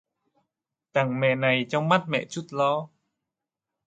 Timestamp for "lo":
2.49-2.87